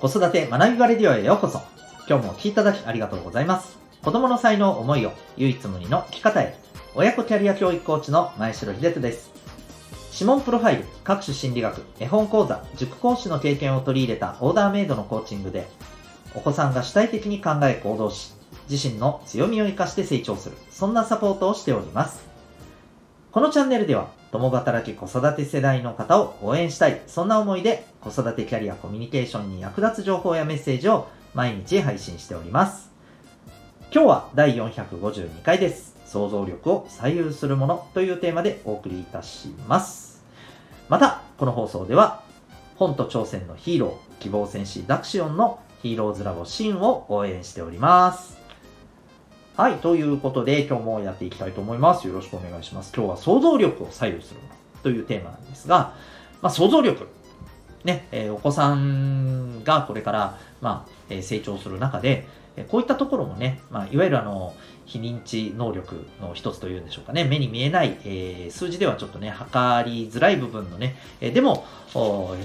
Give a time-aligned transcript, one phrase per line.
[0.00, 1.60] 子育て学びバレディオへようこそ。
[2.08, 3.76] 今日もお聴きいただきありがとうございます。
[4.02, 6.56] 子供の才能、思いを唯一無二の生き方へ。
[6.94, 9.30] 親子キャリア教育コーチの前城秀人です。
[10.14, 15.68] 指紋プロファイル、各種心理学、絵本講座、塾講師の経験を取り入れたオーダーメイドのコーチングで、
[16.34, 18.32] お子さんが主体的に考え行動し、
[18.70, 22.22] 自身の強みを活かして成長する、そんなサポートをしております。
[23.32, 32.90] このチャンネルでは、共働き子育て世代の方を応援したい、そんな思いで子育てキャリアコミュニケーションに役立つ情報やメッセージを毎日配信しております。
[33.92, 35.96] 今日は第452回です。
[36.06, 40.22] 想像力を左右するものというテーマでお送りいたします。
[40.88, 42.22] また、この放送では、
[42.76, 48.39] 本と挑戦のヒーロー、希望戦士ダクシオンのヒーローズラボシーンを応援しております。
[49.60, 52.08] はい、ということで今日もやっていきたいと思います。
[52.08, 52.94] よろしくお願いします。
[52.96, 54.40] 今日は想像力を左右する
[54.82, 55.92] というテーマなんですが、
[56.40, 57.08] まあ、想像力。
[57.84, 64.54] ね、えー、お子さんがこれから、まあ、えー、成長する中で、えこういったところもね、まあ、いわゆるあの、
[64.86, 71.66] 非認知能力の一つというんでしょうかね、目に見えない、えー、数字ではちょっとね、測りづらい部分のね、えー、でも、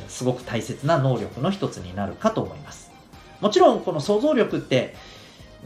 [0.10, 2.92] すごく大切な能力の一つになるかと思います。
[3.40, 4.96] もちろん、この想像力って、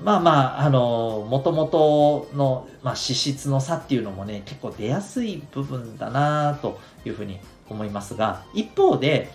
[0.03, 9.29] まあまあ、あの、もともとの、まあ、資質の差っていうのもね、結構出やすい部分だなというふうに思いますが、一方で、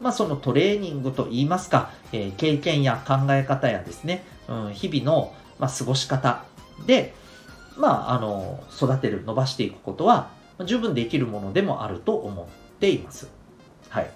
[0.00, 6.44] まあそのトレーニングといいますか、えー、経験や考え方やですね、うん、日々の、まあ、過ごし方
[6.86, 7.14] で、
[7.76, 10.30] まあ、あの、育てる、伸ばしていくことは、
[10.64, 12.46] 十分できるものでもあると思っ
[12.80, 13.28] ています。
[13.88, 14.10] はい。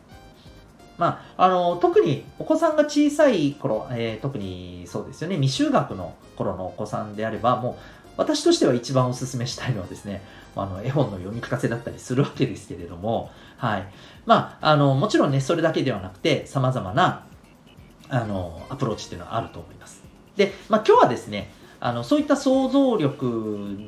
[0.98, 7.82] まあ、あの、特にお子さんが小さい頃、えー、特にそうですよね、未就学の頃のお子さんであれば、もう、
[8.16, 10.22] 私としては一番お勧めしたいのはですね、
[10.54, 13.88] あの、絵本の読み聞かせだったりするわけですけれども、はい。
[14.26, 17.24] まあ、あの、もちろんね、それだけではなくて、様々な、
[18.08, 20.02] あの、アプローチっていうのはあると思います。
[20.36, 23.24] で、まあ、今日はですね、あの、そういった想像力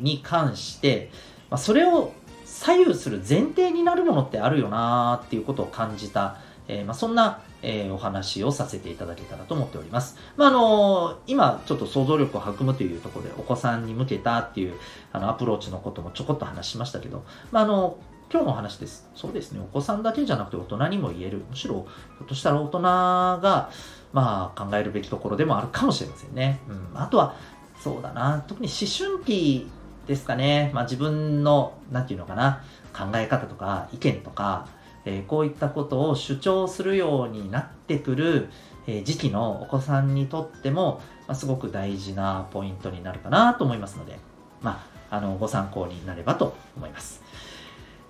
[0.00, 1.10] に関して、
[1.50, 2.12] まあ、それを
[2.44, 6.38] 左右する前提になるものってあるよなーっていうことを感じた
[6.68, 10.16] えー、まあ、そんな、えー、お話をさせていただけたらと思っております。
[10.36, 14.74] まあ、あの今、ちょっと想像力を育むというところで、お子さんに向けたっていう、
[15.12, 17.98] あの、アプローチのこともちょこっと話しましたけど、まあ、あの
[18.32, 19.08] 今日のお話です。
[19.14, 19.60] そうですね。
[19.60, 21.44] お子さんだけじゃなくて大人にも言える。
[21.50, 23.70] むしろ、ひょっとしたら大人が、
[24.12, 26.60] まあ、考えるべきところでもあるかもしれませんね。
[26.68, 27.00] うん。
[27.00, 27.36] あとは、
[27.78, 28.42] そうだな。
[28.48, 29.68] 特に思春期
[30.06, 30.70] ですかね。
[30.74, 32.62] まあ、自分の、なんていうのかな。
[32.92, 34.66] 考え方とか、意見とか、
[35.04, 38.48] えー、こういったことを主張するようになってくる、
[38.86, 44.18] え、時期のお子さんにとっても、まあ、すごく大事なポイントになるかなと思いますので、
[44.60, 47.22] まあ、あの、ご参考になればと思います。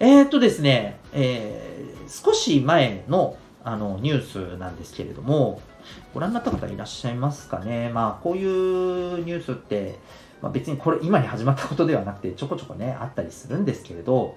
[0.01, 5.63] えー、っとですね、えー、少し前のあのニュースなんですけれども、
[6.13, 7.91] ご覧になった方いらっしゃいますかね？
[7.95, 9.99] まあ、こういうニュースって、
[10.43, 14.37] まあ、別にこれ今に始まったことではなくて、ちょこちょこね、あったりするんですけれど、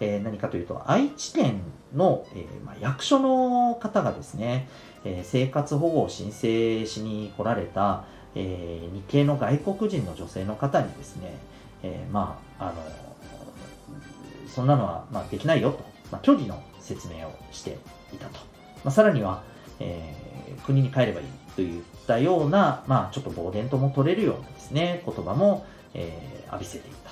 [0.00, 1.60] えー、何かというと、愛知県
[1.94, 4.68] の、えーまあ、役所の方がですね、
[5.04, 8.04] えー、生活保護を申請しに来られた、
[8.34, 11.38] えー、日系の外国人の女性の方にですね、
[11.82, 12.74] えー、まあ、あの、
[14.48, 17.78] そんなのは、まあ、できないよと、まあ、虚偽の説明をして
[18.12, 18.38] いたと。
[18.84, 19.42] まあ、さらには、
[19.80, 27.05] えー、国に帰ればいいといったような、まあ、ちょっと暴言とも取れるようなですね、言葉も、えー、浴びせていた。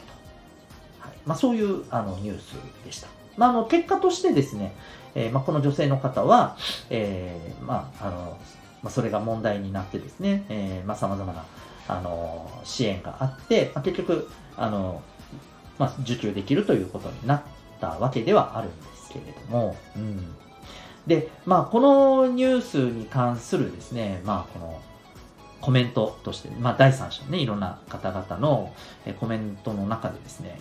[1.27, 2.55] まあ、そういうあのニュース
[2.85, 3.09] でした。
[3.37, 4.75] まあ、の結果としてですね、
[5.15, 6.57] えー、まあ、この女性の方は、
[6.91, 8.39] えー、まあ、あの、
[8.83, 11.45] まあ、それが問題になってですね、えー、まあ、様々な、
[11.89, 15.03] あの、支援があって、まあ、結局、あの、
[15.79, 17.43] まあ、受給できるということになっ
[17.81, 20.35] たわけではあるんですけれども、うん。
[21.07, 24.81] で、まあ、このニュースに関するですね、まあ、この、
[25.61, 28.71] コメントとして、まあ、第三者のね、いろんな方々の
[29.19, 30.61] コメントの中でですね、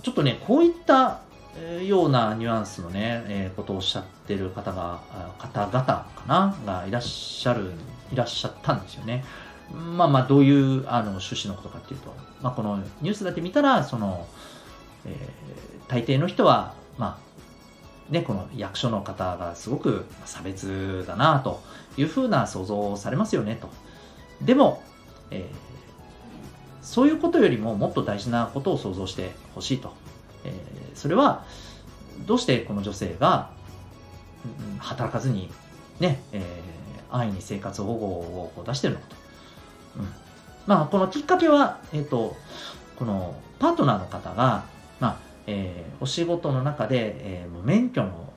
[0.00, 1.20] ちょっとね、こういった
[1.86, 5.00] ようなニュアンスのね、えー、ことをおっしゃってる方が、
[5.38, 7.72] 方々かながいらっしゃる、
[8.10, 9.24] いらっしゃったんですよね。
[9.96, 14.26] まあまあ、どういうあの趣旨のことかっていうと、まあこのニュースだけ見たら、その、
[15.04, 17.18] えー、大抵の人は、ま
[18.10, 21.62] あ、ね、この役所の方がすごく差別だなと
[21.96, 23.68] いうふうな想像をされますよねと。
[24.42, 24.82] でも、
[25.30, 25.71] えー
[26.82, 29.92] そういうことよりももっと大事なことを想像してほしいと。
[30.44, 30.52] えー、
[30.94, 31.44] それは、
[32.26, 33.50] どうしてこの女性が、
[34.44, 35.50] うん、働かずに、
[36.00, 39.16] ね、えー、安易に生活保護を出してるのかと。
[40.00, 40.08] うん。
[40.66, 42.36] まあ、このきっかけは、えっ、ー、と、
[42.96, 44.64] このパートナーの方が、
[45.00, 48.32] まあ、えー、お仕事の中で、えー、免許の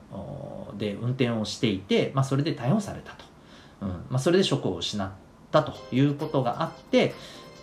[0.76, 3.24] で運転をしていて、まあ、それで逮捕されたと。
[3.82, 5.10] うんまあ、それで職を失っ
[5.50, 7.14] たということがあって、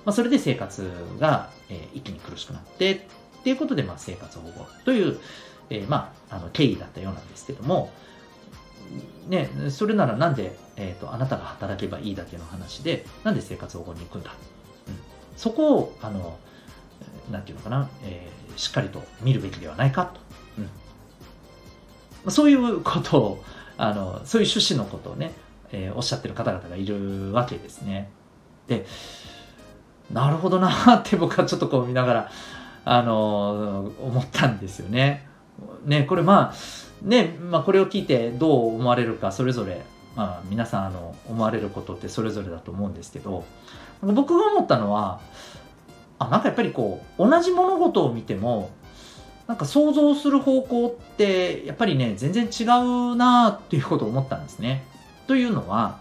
[0.06, 0.90] まあ、それで生活
[1.20, 5.20] が、え、一気に苦しくなってっていうことで、まあ、生活保護という、
[5.70, 7.92] え、まあ、あの経緯だったようなんですけども、
[9.28, 14.32] ね、それならなんで、えーと、あなたが働けばいいだけの話で、なんで生活保護に行くんだ、
[14.88, 14.96] うん、
[15.38, 16.38] そこを、あの、
[17.32, 20.20] なんていうのかな、えー、しっかりと見るべきではないかと。
[22.26, 23.44] うん、そういうことを、
[23.78, 25.32] あの、そういう趣旨のことをね、
[25.72, 28.10] えー、おっしゃってる方々がいるわけですね。
[28.68, 28.86] で、
[30.14, 32.32] なるほどなって僕はちょっとこう見ながら、
[32.86, 35.28] あの、思ったんですよね。
[35.86, 36.54] ね、これまあ、
[37.02, 39.82] ね、まあこれを聞いてどう思われるか、それぞれ、
[40.16, 43.44] まあ皆さんあの思われることってそれぞれだと思うんですけど、
[44.02, 45.20] 僕が思ったのは、
[46.20, 48.70] あ、なんかやっぱりこう、同じ物事を見ても、
[49.48, 54.86] なんか想像する方向ってやっぱりね全然違うなっていうことを思ったんですね。
[55.28, 56.00] というのは、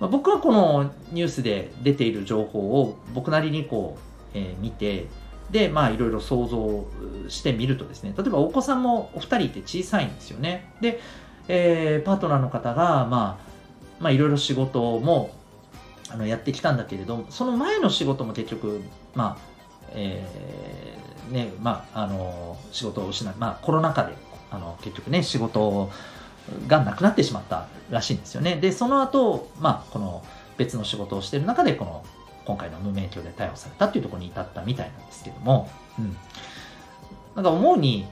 [0.00, 5.06] まあ、僕はこのニュースで出ている情報を僕なりにこう、えー、見て
[5.50, 6.84] でまあいろいろ想像
[7.28, 10.72] してみるとですね例えばお子さんもお二人いて小さいんですよね。
[10.80, 11.00] で、
[11.48, 13.52] えー、パートナーの方がまあ
[14.00, 15.30] まあいろいろ仕事も
[16.08, 18.82] あのやってきたんだけれどその前の仕事も結局
[19.14, 19.54] まあ
[19.92, 24.14] えー、ねまああの仕事を失いまあコロナ禍で
[24.50, 25.90] あの結局ね仕事
[26.66, 28.56] がなくなってしまったらしいんですよね。
[28.56, 30.22] で、その後、まあ、この
[30.56, 32.04] 別の仕事をしてる中で、この
[32.44, 36.16] 今回の無免許で逮捕されたっていうところに至ったみたいなんですけども、うん。
[37.34, 38.06] なんか思うに、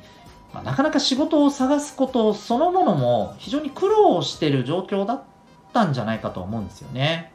[0.55, 5.23] まあ、なかなか仕事を探すことそのものも非常に苦労してる状況だっ
[5.73, 7.32] たんじゃないかと思うんですよね。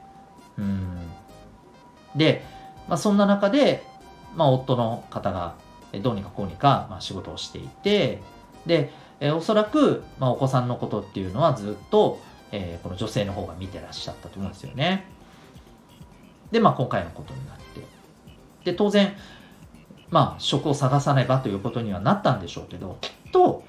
[0.58, 0.98] うん。
[2.16, 2.44] で、
[2.88, 3.86] まあ、そんな中で、
[4.36, 5.56] まあ、夫の方が
[6.02, 8.22] どうにかこうにか、まあ、仕事をしていて、
[8.66, 12.20] で、え、おそらく、まあ、お子さんのことっていうのはずっと、
[12.52, 15.06] えー、この女性の方が見てらっしゃったと思うんですよね。
[16.52, 17.82] で、まあ、今回のことになって。
[18.64, 19.16] で、当然、
[20.10, 23.64] まあ、職を探さねばということにはなったんでしょうけど、きっと、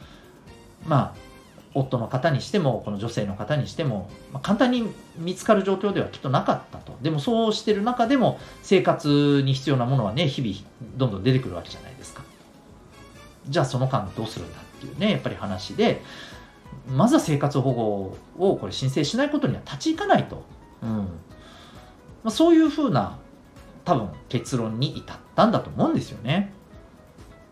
[0.86, 1.28] まあ、
[1.75, 6.96] 夫の方にしても、この女性の方にしても、まあ、簡単に見つかる状況ではきっとなかったと。
[7.02, 10.54] でも、そうしてる中でも、生活に必要なものはね、日々、
[10.96, 12.22] どんどん出てくるわけじゃないですか。
[13.48, 16.02] じゃあ、その間どうするんだっていうね、やっぱり話で、
[16.90, 20.43] まずは生活保護をこれ申請しないことには立ち行かないと。
[20.82, 21.05] うんま
[22.26, 23.19] あ、そういうふうな
[23.85, 26.52] 多分結論に至ったんだと思うんですよね。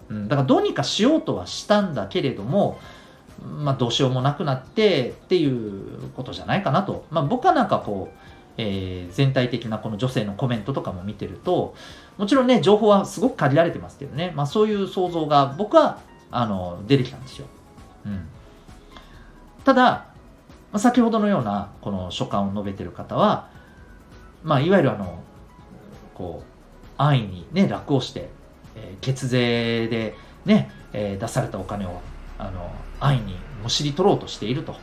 [0.09, 2.79] うん、だからどうにかしようとはしたんだけれども、
[3.43, 7.05] まあ、どうしようもなくなってっていうことじゃないかなと。
[7.11, 8.19] まあ、僕はなんかこう、
[8.59, 11.75] えー、全体的なこの女性のコメントとかも見てると、
[12.19, 16.01] もちろんね、情報はすごく限られてますけどね、まあ、そういう想像が僕は
[16.31, 17.47] あの出てきたんですよ。
[18.07, 18.29] うん、
[19.67, 20.07] ただ、
[20.71, 23.51] ま先ほどのようなこの書簡を述べてる方は、
[24.45, 25.19] まあ、いわゆるあの
[26.15, 28.29] こう安易に、ね、楽をして、
[28.77, 30.15] えー、血税で
[30.45, 32.01] ね、えー、出されたお金を
[32.39, 32.71] あの
[33.01, 34.77] 安易にむしり取ろうとしていると。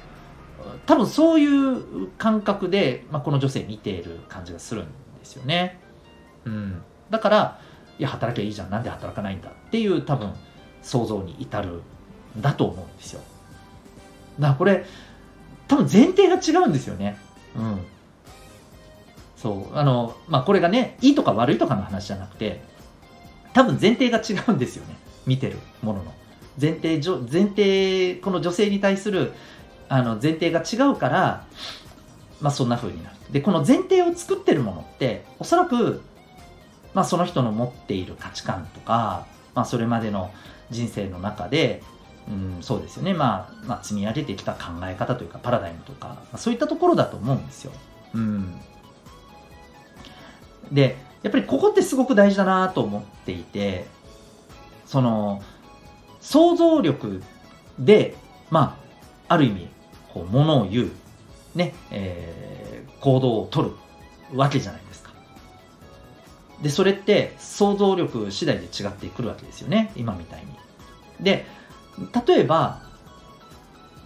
[0.86, 4.92] 多分そういう感覚で、まあ、この女性見ている感じがするんで
[5.24, 5.80] すよね。
[6.44, 6.82] うん。
[7.10, 7.60] だから、
[8.00, 8.70] いや、働きゃいいじゃん。
[8.70, 10.34] なんで働かないんだっていう多分
[10.82, 11.82] 想像に至る
[12.38, 13.22] んだと思うんですよ。
[14.40, 14.86] だこれ、
[15.68, 17.18] 多分前提が違うんですよね。
[17.56, 17.80] うん。
[19.38, 19.78] そう。
[19.78, 22.62] あの、まあ、これがね、いいとか悪いとかの話じゃなくて、
[23.54, 24.96] 多分前提が違うんですよね。
[25.26, 26.14] 見てるものの。
[26.60, 29.34] 前提、前提、この女性に対する
[29.90, 31.46] あの前提が違うから、
[32.42, 33.16] まあ、そんな風になる。
[33.32, 36.02] で、この前提を作ってるものって、おそらく、
[36.94, 40.32] まあ、その人の持っている価値観とか、まあ、それまでの
[40.72, 41.82] 人生の中で、
[42.28, 47.72] うん、そうですよね、まあ、まあ、積み上げてきた考え方というか、パラダイムとか、まあ、そういったところだと思うんですよ。
[48.14, 48.62] うん。
[50.72, 53.86] で、やっぱりここってすごく大事だなと思っていて、
[54.86, 55.42] その、
[56.22, 57.22] 想像力
[57.78, 58.16] で、
[58.50, 58.78] ま
[59.30, 59.68] あ、ある意味、
[60.14, 60.92] こう、ものを言う、
[61.56, 63.76] ね、えー、行動を取る
[64.38, 65.12] わけじゃないですか。
[66.62, 69.92] で、それって想像力次第で違ってくるわけですよね。
[69.96, 70.48] 今みたいに。
[71.24, 71.46] で、
[72.28, 72.82] 例えば、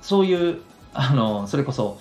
[0.02, 0.62] そういう、
[0.94, 2.00] あの、それこそ、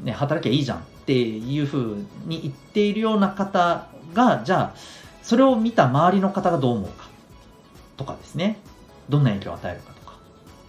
[0.00, 1.96] ね、働きゃいいじゃんっていうふう
[2.26, 4.74] に言っているような方が、じゃあ、
[5.22, 7.08] それを見た周りの方がどう思うか
[7.96, 8.58] とかですね。
[9.08, 10.16] どんな影響を与えるかとか。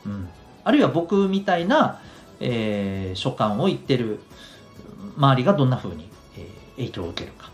[0.06, 0.30] うん。
[0.64, 2.00] あるいは僕みたいな、
[2.40, 4.20] えー、所感を言ってる
[5.18, 7.50] 周りがどんなふうに、えー、影響を受けるか。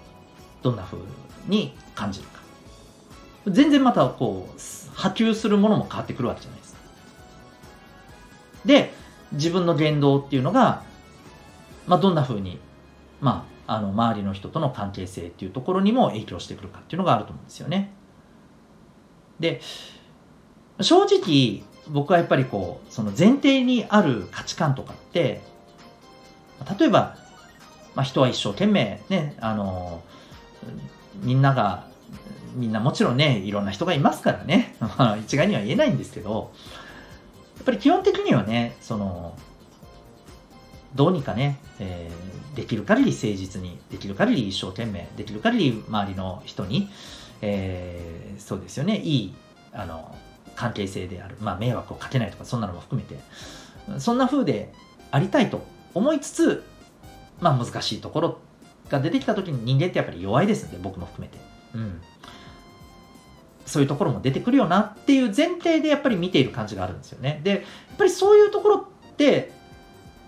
[0.64, 1.00] どんなふう
[1.48, 2.42] に感じるか。
[3.48, 4.60] 全然またこう、
[4.96, 6.57] 波及するものも変わってくるわけじゃない
[8.68, 8.94] で。
[9.34, 10.84] 自分の言動っていうのが、
[11.86, 12.60] まあ、どんな風に
[13.22, 17.92] まあ、あの周りの人との関係性っていうところにも影響してくるかっていうのがあると思うんですよね。
[19.40, 19.62] で
[20.82, 25.42] 正直僕はやっぱりこうその前提にある価値観とかって
[26.80, 27.18] 例えば、
[27.96, 30.04] まあ、人は一生懸命ねあの
[31.22, 31.88] みんなが
[32.56, 34.76] みんなもちろんねいろんな人がいますからね
[35.22, 36.52] 一概には言えないんですけど
[37.58, 39.38] やっぱり基本的にはねその
[40.96, 46.90] どうにかね、えー、できる限り誠実にできる限り一生懸命できる限り周りの人に、
[47.42, 49.36] えー、そうですよねいい
[49.74, 50.16] あの
[50.56, 54.74] 関係性である、まあ、迷惑をかけないとかそんなのも含めてそんな風で
[55.12, 55.62] ありたいと
[55.94, 56.64] 思いつつ、
[57.40, 58.40] まあ、難しいところ
[58.90, 61.38] が出てきた時に人間ってやっぱり弱いですんで僕も含めて、
[61.76, 62.02] うん、
[63.78, 67.62] そういうところも出てくるよなっていう前提でやっぱり見ている感じがあるんですよねでやっ
[67.98, 69.52] ぱりそういうところって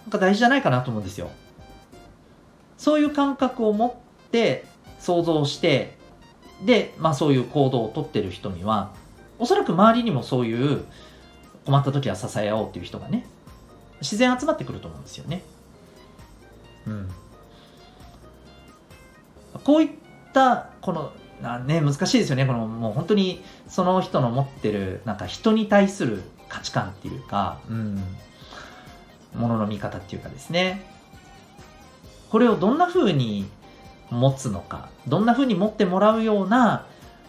[0.06, 1.32] なんか大事じゃないかなと思うんですよ
[2.77, 4.65] そういう感覚を持って
[5.00, 5.98] 想像して
[6.63, 8.94] で、まあ、そういう行動をとってる人には
[9.39, 10.86] おそらく周りにもそういう
[11.70, 13.25] 困った時は支え合おうっていう人がね、
[14.01, 15.44] 自然集まってくると思うんですよね。
[16.88, 17.10] うん。
[19.63, 19.89] こういっ
[20.34, 21.12] た、この、
[21.65, 22.46] ね、難しいですよね。
[22.46, 28.03] この、もう本当にその人の持ってる、なんか人に対する価値観っていうか、うん、
[29.36, 30.86] ものの見方っていうかですね。
[32.29, 33.50] これをどんな風に
[34.10, 36.86] 持つのか、どんな風に持ってもらうような、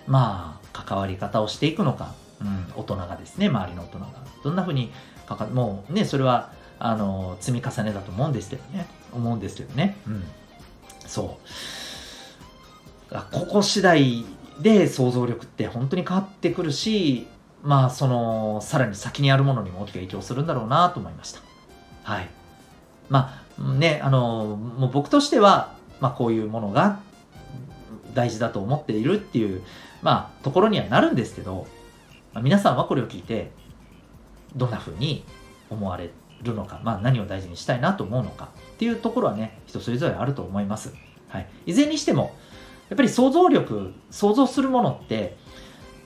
[0.07, 4.07] まあ、関わり方をしていくのか、うん、大人がですね、周りの大人が。
[4.43, 4.90] どんなふうに
[5.26, 8.87] かか、もうね、それは、あの、積み重ねだと思うんですけどね。
[9.12, 9.97] 思うんですけどね。
[10.07, 10.25] うん。
[11.07, 11.47] そう。
[13.33, 14.25] ここ次第
[14.61, 17.26] で想像力って本当に変わってくるし、
[17.62, 21.40] まあ、その、さらに先にあるものにも大きく影響するんだろうなと思いました。
[22.05, 22.29] はい。
[23.09, 27.00] まあ、ね、あの、もう僕としては、まあ、こういうものが
[28.14, 29.62] 大事だと思っているっていう
[30.02, 31.67] まあ、ところにはなるんですけど、
[32.33, 33.50] まあ、皆さんはこれを聞いて、
[34.57, 35.25] どんな風に
[35.69, 36.11] 思われ
[36.43, 40.95] るのか、まあ、何を大事にしたいなと思うのかっていうところはね、人それぞれあると思います。
[41.29, 41.49] はい。
[41.67, 42.35] いずれにしても、
[42.90, 45.37] やっぱり想像力、想像するものって、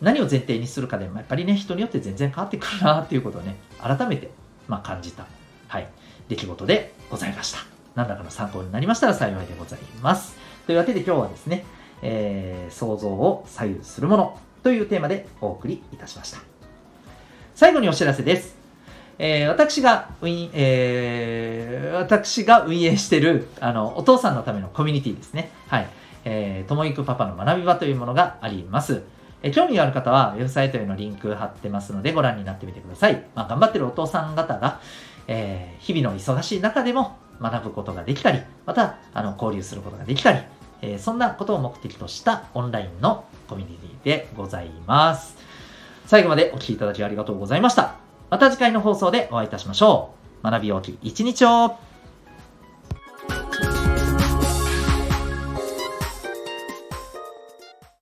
[0.00, 4.30] 何を前提にするかでも、やっぱりね、人によって全然変わってくるなっていうことをね、改めて、
[4.68, 5.26] まあ、感じた、
[5.66, 5.88] はい、
[6.28, 7.60] 出来事でございました。
[7.94, 10.36] 何らかの参考になりましたら幸いでございます。
[10.66, 11.64] というわけで今日はですね、
[12.02, 16.38] えー、想像を左右するものというテーマでお送りいたしました。
[17.54, 18.56] 最後にお知らせです。
[19.18, 25.50] えー、私が運、えー、私が運営している、あの、お父さんのためのコミュニティですね。
[25.68, 25.88] はい。
[26.24, 29.02] えー、ともいくパパの学び場というものがあります。
[29.42, 33.24] え興味がある方は、ウェブサイトへのリンク貼ってますので、ご覧になってみてください。
[33.34, 34.80] まあ、頑張ってるお父さん方が、
[35.28, 40.38] えー、日々の忙しい中でも学ぶことができたり、また、あの、交流することができたり、
[40.80, 45.36] えー、そんなことを目的としたオンラインのコミュニティでございます。
[46.06, 47.96] 最後までお聴きいただきありがとうございました。
[48.30, 50.50] また次回の放送でお会いいたしましょう。
[50.50, 51.76] 学び大きい一日を